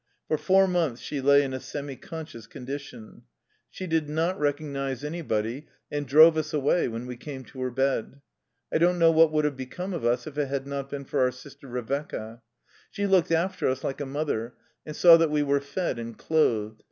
[0.27, 3.21] For four months she lay in a semi conscious condition.
[3.69, 6.37] She did not 11 THE LIFE STORY OF A RUSSIAN EXILE recognize anybody, and drove
[6.37, 8.21] us away when we came to her bed.
[8.73, 11.19] I don't know what would have become of us if it had not been for
[11.19, 12.41] our sister Revecca.
[12.89, 14.55] She looked after us like a mother,
[14.87, 16.79] and saw that we were fed and clothed.